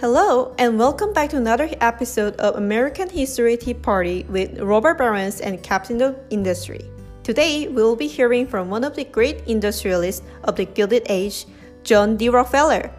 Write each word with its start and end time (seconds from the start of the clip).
Hello, 0.00 0.54
and 0.56 0.78
welcome 0.78 1.12
back 1.12 1.28
to 1.28 1.36
another 1.36 1.68
episode 1.82 2.34
of 2.36 2.56
American 2.56 3.10
History 3.10 3.58
Tea 3.58 3.74
Party 3.74 4.24
with 4.30 4.58
Robber 4.58 4.94
Barons 4.94 5.42
and 5.42 5.62
Captain 5.62 6.00
of 6.00 6.18
Industry. 6.30 6.80
Today, 7.22 7.68
we 7.68 7.74
will 7.74 7.96
be 7.96 8.06
hearing 8.06 8.46
from 8.46 8.70
one 8.70 8.82
of 8.82 8.96
the 8.96 9.04
great 9.04 9.46
industrialists 9.46 10.24
of 10.44 10.56
the 10.56 10.64
Gilded 10.64 11.02
Age, 11.10 11.44
John 11.84 12.16
D. 12.16 12.30
Rockefeller. 12.30 12.90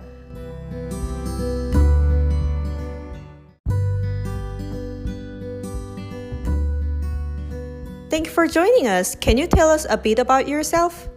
Thank 8.11 8.27
you 8.27 8.31
for 8.31 8.45
joining 8.45 8.85
us. 8.85 9.15
Can 9.15 9.39
you 9.39 9.47
tell 9.47 9.71
us 9.71 9.87
a 9.89 9.97
bit 9.97 10.19
about 10.19 10.47
yourself? 10.47 11.09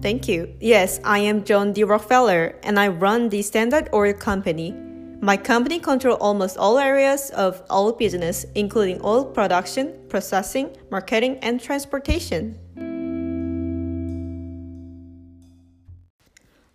Thank 0.00 0.28
you. 0.28 0.54
Yes, 0.60 1.00
I 1.02 1.18
am 1.18 1.44
John 1.44 1.72
D. 1.72 1.82
Rockefeller, 1.82 2.54
and 2.62 2.78
I 2.78 2.86
run 2.86 3.30
the 3.30 3.42
Standard 3.42 3.88
Oil 3.92 4.12
Company. 4.14 4.72
My 5.20 5.36
company 5.36 5.80
controls 5.80 6.18
almost 6.20 6.56
all 6.56 6.78
areas 6.78 7.30
of 7.30 7.60
oil 7.68 7.90
business, 7.92 8.46
including 8.54 9.00
oil 9.02 9.24
production, 9.24 9.92
processing, 10.08 10.70
marketing, 10.92 11.38
and 11.42 11.60
transportation. 11.60 12.56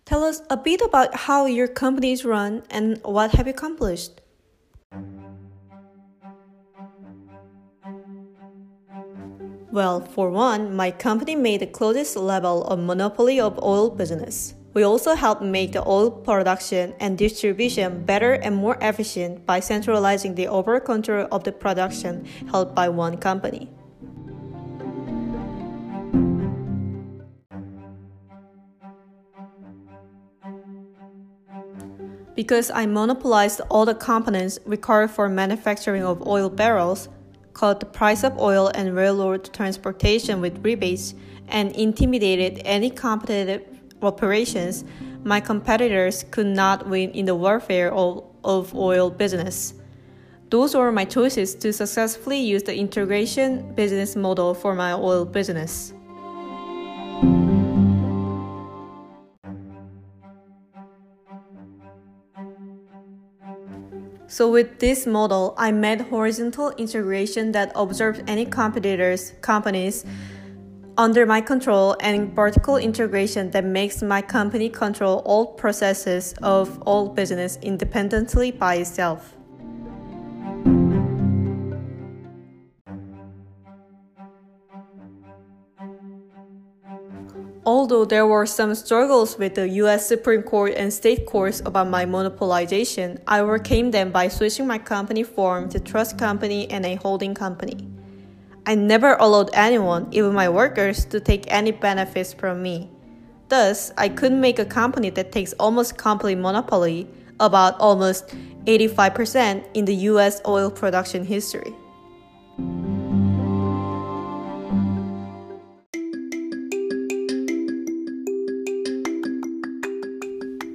Tell 0.04 0.22
us 0.22 0.42
a 0.50 0.58
bit 0.58 0.82
about 0.82 1.14
how 1.14 1.46
your 1.46 1.66
company 1.66 2.12
is 2.12 2.26
run 2.26 2.62
and 2.68 3.00
what 3.04 3.32
have 3.36 3.46
you 3.46 3.54
accomplished. 3.54 4.20
Well, 9.74 10.02
for 10.02 10.30
one, 10.30 10.76
my 10.76 10.92
company 10.92 11.34
made 11.34 11.58
the 11.58 11.66
closest 11.66 12.16
level 12.16 12.62
of 12.62 12.78
monopoly 12.78 13.40
of 13.40 13.60
oil 13.60 13.90
business. 13.90 14.54
We 14.72 14.84
also 14.84 15.16
help 15.16 15.42
make 15.42 15.72
the 15.72 15.82
oil 15.84 16.12
production 16.12 16.94
and 17.00 17.18
distribution 17.18 18.04
better 18.04 18.34
and 18.34 18.54
more 18.54 18.78
efficient 18.80 19.44
by 19.46 19.58
centralizing 19.58 20.36
the 20.36 20.46
overall 20.46 20.78
control 20.78 21.26
of 21.32 21.42
the 21.42 21.50
production 21.50 22.24
held 22.52 22.72
by 22.76 22.88
one 22.88 23.16
company. 23.16 23.68
Because 32.36 32.70
I 32.70 32.86
monopolized 32.86 33.60
all 33.68 33.84
the 33.84 33.96
components 33.96 34.60
required 34.66 35.10
for 35.10 35.28
manufacturing 35.28 36.04
of 36.04 36.24
oil 36.24 36.48
barrels, 36.48 37.08
cut 37.54 37.80
the 37.80 37.86
price 37.86 38.24
of 38.24 38.38
oil 38.38 38.70
and 38.74 38.94
railroad 38.94 39.52
transportation 39.54 40.40
with 40.40 40.64
rebates, 40.64 41.14
and 41.48 41.74
intimidated 41.76 42.60
any 42.64 42.90
competitive 42.90 43.62
operations, 44.02 44.84
my 45.24 45.40
competitors 45.40 46.24
could 46.30 46.46
not 46.46 46.88
win 46.88 47.10
in 47.12 47.26
the 47.26 47.34
warfare 47.34 47.92
of, 47.92 48.24
of 48.44 48.74
oil 48.74 49.10
business. 49.10 49.74
Those 50.50 50.74
were 50.76 50.92
my 50.92 51.04
choices 51.04 51.54
to 51.56 51.72
successfully 51.72 52.38
use 52.38 52.62
the 52.62 52.76
integration 52.76 53.74
business 53.74 54.14
model 54.14 54.54
for 54.54 54.74
my 54.74 54.92
oil 54.92 55.24
business. 55.24 55.94
So 64.34 64.50
with 64.50 64.80
this 64.80 65.06
model, 65.06 65.54
I 65.56 65.70
made 65.70 66.00
horizontal 66.00 66.70
integration 66.70 67.52
that 67.52 67.70
observes 67.76 68.20
any 68.26 68.44
competitors, 68.44 69.32
companies 69.42 70.04
under 70.98 71.24
my 71.24 71.40
control 71.40 71.96
and 72.00 72.34
vertical 72.34 72.76
integration 72.76 73.52
that 73.52 73.64
makes 73.64 74.02
my 74.02 74.20
company 74.20 74.68
control 74.68 75.22
all 75.24 75.46
processes 75.46 76.34
of 76.42 76.82
all 76.82 77.10
business 77.10 77.60
independently 77.62 78.50
by 78.50 78.74
itself. 78.74 79.36
Although 87.94 88.06
there 88.06 88.26
were 88.26 88.44
some 88.44 88.74
struggles 88.74 89.38
with 89.38 89.54
the 89.54 89.68
US 89.68 90.08
Supreme 90.08 90.42
Court 90.42 90.74
and 90.76 90.92
state 90.92 91.26
courts 91.26 91.62
about 91.64 91.86
my 91.86 92.04
monopolization, 92.04 93.20
I 93.28 93.38
overcame 93.38 93.92
them 93.92 94.10
by 94.10 94.26
switching 94.26 94.66
my 94.66 94.78
company 94.78 95.22
form 95.22 95.68
to 95.68 95.78
trust 95.78 96.18
company 96.18 96.68
and 96.72 96.84
a 96.84 96.96
holding 96.96 97.36
company. 97.36 97.86
I 98.66 98.74
never 98.74 99.14
allowed 99.20 99.50
anyone, 99.54 100.08
even 100.10 100.34
my 100.34 100.48
workers, 100.48 101.04
to 101.04 101.20
take 101.20 101.44
any 101.46 101.70
benefits 101.70 102.32
from 102.32 102.64
me. 102.64 102.90
Thus, 103.48 103.92
I 103.96 104.08
could 104.08 104.32
make 104.32 104.58
a 104.58 104.64
company 104.64 105.10
that 105.10 105.30
takes 105.30 105.52
almost 105.52 105.96
complete 105.96 106.38
monopoly, 106.38 107.06
about 107.38 107.78
almost 107.78 108.34
85% 108.64 109.62
in 109.74 109.84
the 109.84 109.94
US 110.10 110.40
oil 110.48 110.68
production 110.68 111.24
history. 111.24 111.72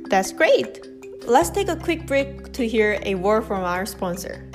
That's 0.10 0.32
great! 0.32 0.88
Let's 1.28 1.52
take 1.52 1.70
a 1.70 1.76
quick 1.76 2.08
break 2.08 2.52
to 2.54 2.68
hear 2.68 3.00
a 3.04 3.14
word 3.14 3.46
from 3.46 3.64
our 3.64 3.86
sponsor. 3.86 4.50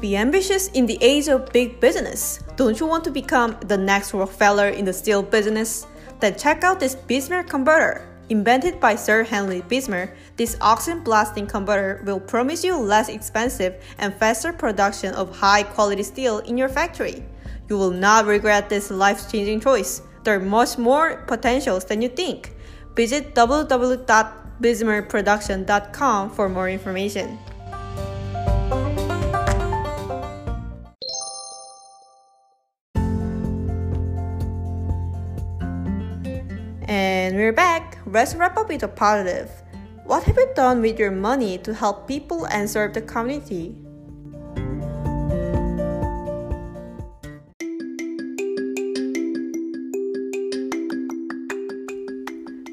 Be 0.00 0.16
ambitious 0.16 0.68
in 0.68 0.86
the 0.86 0.96
age 1.00 1.26
of 1.26 1.52
big 1.52 1.80
business. 1.80 2.38
Don't 2.54 2.78
you 2.78 2.86
want 2.86 3.02
to 3.04 3.10
become 3.10 3.56
the 3.66 3.76
next 3.76 4.14
Rockefeller 4.14 4.68
in 4.68 4.84
the 4.84 4.92
steel 4.92 5.20
business? 5.20 5.88
Then 6.20 6.38
check 6.38 6.62
out 6.62 6.78
this 6.78 6.94
Bessemer 6.94 7.42
converter. 7.42 8.06
Invented 8.30 8.78
by 8.78 8.94
Sir 8.94 9.24
Henry 9.24 9.62
Bessemer, 9.62 10.14
this 10.36 10.58
oxygen 10.60 11.02
blasting 11.02 11.46
converter 11.46 12.02
will 12.04 12.20
promise 12.20 12.62
you 12.62 12.76
less 12.76 13.08
expensive 13.08 13.82
and 13.96 14.12
faster 14.14 14.52
production 14.52 15.14
of 15.14 15.34
high 15.34 15.62
quality 15.62 16.02
steel 16.02 16.40
in 16.40 16.58
your 16.58 16.68
factory. 16.68 17.24
You 17.70 17.78
will 17.78 17.90
not 17.90 18.26
regret 18.26 18.68
this 18.68 18.90
life 18.90 19.32
changing 19.32 19.60
choice. 19.60 20.02
There 20.24 20.36
are 20.36 20.40
much 20.40 20.76
more 20.76 21.24
potentials 21.26 21.86
than 21.86 22.02
you 22.02 22.10
think. 22.10 22.52
Visit 22.94 23.34
www.bessemerproduction.com 23.34 26.30
for 26.30 26.50
more 26.50 26.68
information. 26.68 27.38
And 36.86 37.36
we're 37.36 37.52
back. 37.52 37.87
Let's 38.10 38.34
wrap 38.34 38.56
up 38.56 38.70
with 38.70 38.82
a 38.84 38.88
positive. 38.88 39.50
What 40.04 40.24
have 40.24 40.38
you 40.38 40.50
done 40.54 40.80
with 40.80 40.98
your 40.98 41.10
money 41.10 41.58
to 41.58 41.74
help 41.74 42.08
people 42.08 42.46
and 42.46 42.68
serve 42.68 42.94
the 42.94 43.02
community? 43.02 43.76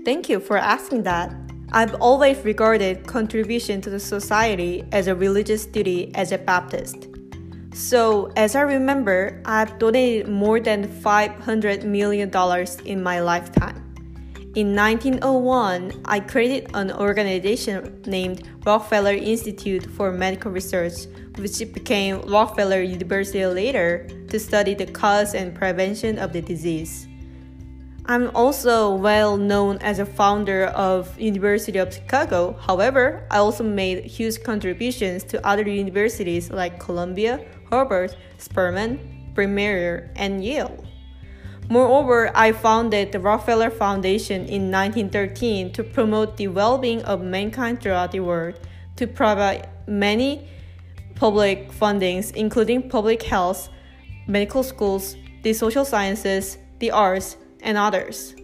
Thank 0.05 0.29
you 0.29 0.39
for 0.39 0.57
asking 0.57 1.03
that. 1.03 1.35
I've 1.73 1.95
always 1.95 2.37
regarded 2.45 3.05
contribution 3.05 3.81
to 3.81 3.89
the 3.89 3.99
society 3.99 4.85
as 4.93 5.07
a 5.07 5.15
religious 5.15 5.65
duty 5.65 6.15
as 6.15 6.31
a 6.31 6.37
Baptist. 6.37 7.09
So, 7.73 8.31
as 8.37 8.55
I 8.55 8.61
remember, 8.61 9.41
I've 9.43 9.77
donated 9.79 10.29
more 10.29 10.61
than 10.61 10.87
$500 10.87 11.83
million 11.83 12.31
in 12.85 13.03
my 13.03 13.19
lifetime. 13.19 13.84
In 14.55 14.73
1901, 14.73 15.91
I 16.05 16.21
created 16.21 16.71
an 16.73 16.89
organization 16.89 18.01
named 18.07 18.47
Rockefeller 18.65 19.11
Institute 19.11 19.85
for 19.85 20.13
Medical 20.13 20.49
Research, 20.49 21.07
which 21.35 21.59
became 21.73 22.21
Rockefeller 22.21 22.81
University 22.81 23.45
later 23.45 24.07
to 24.29 24.39
study 24.39 24.73
the 24.73 24.85
cause 24.85 25.33
and 25.33 25.53
prevention 25.53 26.17
of 26.17 26.31
the 26.31 26.39
disease. 26.41 27.05
I'm 28.05 28.33
also 28.33 28.95
well 28.95 29.35
known 29.35 29.77
as 29.79 29.99
a 29.99 30.05
founder 30.05 30.67
of 30.67 31.19
University 31.19 31.77
of 31.77 31.93
Chicago. 31.93 32.55
However, 32.61 33.27
I 33.29 33.39
also 33.39 33.65
made 33.65 34.05
huge 34.05 34.41
contributions 34.41 35.25
to 35.25 35.45
other 35.45 35.67
universities 35.67 36.49
like 36.49 36.79
Columbia, 36.79 37.43
Harvard, 37.69 38.15
Spelman, 38.37 39.33
Bryn 39.33 39.59
and 40.15 40.45
Yale. 40.45 40.81
Moreover, 41.69 42.31
I 42.35 42.51
founded 42.51 43.11
the 43.11 43.19
Rockefeller 43.19 43.71
Foundation 43.71 44.41
in 44.41 44.71
1913 44.71 45.73
to 45.73 45.83
promote 45.83 46.37
the 46.37 46.47
well 46.47 46.77
being 46.77 47.01
of 47.03 47.21
mankind 47.21 47.81
throughout 47.81 48.11
the 48.11 48.19
world, 48.19 48.59
to 48.97 49.07
provide 49.07 49.67
many 49.87 50.47
public 51.15 51.71
fundings, 51.71 52.35
including 52.35 52.87
public 52.87 53.23
health, 53.23 53.69
medical 54.27 54.61
schools, 54.61 55.15
the 55.41 55.53
social 55.53 55.85
sciences, 55.85 56.57
the 56.79 56.91
arts, 56.91 57.37
and 57.61 57.77
others. 57.77 58.35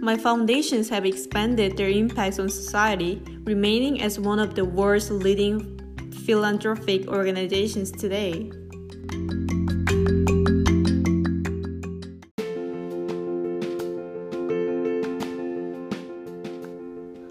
My 0.00 0.16
foundations 0.16 0.88
have 0.88 1.04
expanded 1.04 1.76
their 1.76 1.90
impacts 1.90 2.38
on 2.38 2.48
society 2.48 3.20
remaining 3.48 4.02
as 4.02 4.20
one 4.20 4.38
of 4.38 4.54
the 4.54 4.64
world's 4.64 5.10
leading 5.10 5.80
philanthropic 6.26 7.08
organizations 7.08 7.90
today. 7.90 8.52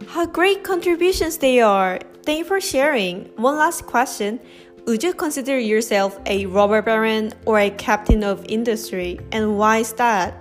How 0.08 0.26
great 0.26 0.64
contributions 0.64 1.38
they 1.38 1.62
are! 1.62 2.00
Thank 2.24 2.40
you 2.40 2.46
for 2.46 2.60
sharing. 2.60 3.30
One 3.36 3.56
last 3.56 3.86
question. 3.86 4.40
Would 4.88 5.04
you 5.04 5.14
consider 5.14 5.60
yourself 5.60 6.20
a 6.26 6.48
robber 6.48 6.82
baron 6.82 7.34
or 7.46 7.60
a 7.60 7.70
captain 7.70 8.24
of 8.24 8.44
industry, 8.50 9.20
and 9.32 9.60
why 9.60 9.78
is 9.86 9.94
that? 9.94 10.34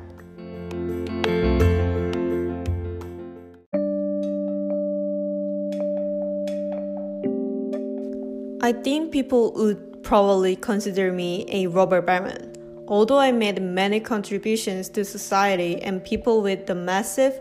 I 8.66 8.72
think 8.72 9.12
people 9.12 9.52
would 9.52 10.02
probably 10.02 10.56
consider 10.56 11.12
me 11.12 11.46
a 11.50 11.68
robber 11.68 12.02
baron. 12.02 12.52
Although 12.88 13.20
I 13.20 13.30
made 13.30 13.62
many 13.62 14.00
contributions 14.00 14.88
to 14.88 15.04
society 15.04 15.80
and 15.82 16.02
people 16.02 16.42
with 16.42 16.66
the 16.66 16.74
massive 16.74 17.38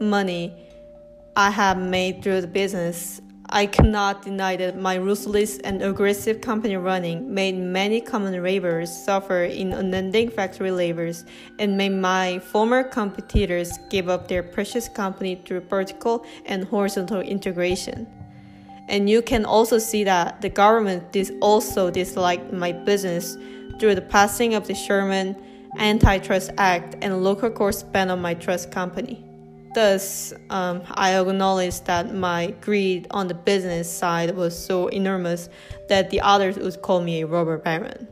money 0.00 0.56
I 1.36 1.50
have 1.50 1.76
made 1.76 2.22
through 2.22 2.40
the 2.40 2.46
business, 2.46 3.20
I 3.50 3.66
cannot 3.66 4.22
deny 4.22 4.56
that 4.56 4.80
my 4.80 4.94
ruthless 4.94 5.58
and 5.58 5.82
aggressive 5.82 6.40
company 6.40 6.78
running 6.78 7.34
made 7.34 7.58
many 7.58 8.00
common 8.00 8.42
laborers 8.42 8.90
suffer 8.90 9.42
in 9.42 9.74
unending 9.74 10.30
factory 10.30 10.70
labors 10.70 11.26
and 11.58 11.76
made 11.76 11.92
my 11.92 12.38
former 12.38 12.84
competitors 12.84 13.70
give 13.90 14.08
up 14.08 14.28
their 14.28 14.42
precious 14.42 14.88
company 14.88 15.42
through 15.44 15.60
vertical 15.60 16.24
and 16.46 16.64
horizontal 16.64 17.20
integration. 17.20 18.06
And 18.88 19.08
you 19.08 19.22
can 19.22 19.44
also 19.44 19.78
see 19.78 20.04
that 20.04 20.40
the 20.40 20.48
government 20.48 21.12
dis- 21.12 21.32
also 21.40 21.90
disliked 21.90 22.52
my 22.52 22.72
business 22.72 23.36
through 23.78 23.94
the 23.94 24.02
passing 24.02 24.54
of 24.54 24.66
the 24.66 24.74
Sherman 24.74 25.36
Antitrust 25.78 26.50
Act 26.58 26.96
and 27.02 27.24
local 27.24 27.50
courts 27.50 27.82
ban 27.82 28.10
on 28.10 28.20
my 28.20 28.34
trust 28.34 28.70
company. 28.70 29.24
Thus, 29.74 30.32
um, 30.50 30.82
I 30.92 31.18
acknowledge 31.18 31.80
that 31.80 32.14
my 32.14 32.54
greed 32.60 33.08
on 33.10 33.26
the 33.26 33.34
business 33.34 33.90
side 33.90 34.36
was 34.36 34.56
so 34.56 34.86
enormous 34.88 35.48
that 35.88 36.10
the 36.10 36.20
others 36.20 36.56
would 36.56 36.80
call 36.80 37.00
me 37.00 37.22
a 37.22 37.26
robber 37.26 37.58
baron. 37.58 38.06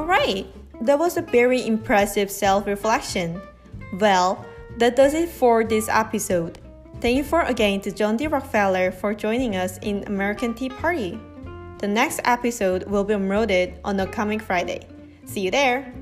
Alright, 0.00 0.46
that 0.80 0.98
was 0.98 1.18
a 1.18 1.22
very 1.22 1.66
impressive 1.66 2.30
self 2.30 2.66
reflection. 2.66 3.38
Well, 3.98 4.46
that 4.78 4.96
does 4.96 5.12
it 5.12 5.28
for 5.28 5.62
this 5.62 5.90
episode. 5.90 6.58
Thank 7.02 7.18
you 7.18 7.22
for 7.22 7.42
again 7.42 7.82
to 7.82 7.92
John 7.92 8.16
D. 8.16 8.26
Rockefeller 8.26 8.92
for 8.92 9.12
joining 9.12 9.56
us 9.56 9.76
in 9.82 10.02
American 10.06 10.54
Tea 10.54 10.70
Party. 10.70 11.20
The 11.80 11.88
next 11.88 12.22
episode 12.24 12.84
will 12.84 13.04
be 13.04 13.12
uploaded 13.12 13.76
on 13.84 13.98
the 13.98 14.06
coming 14.06 14.40
Friday. 14.40 14.88
See 15.26 15.42
you 15.42 15.50
there! 15.50 15.92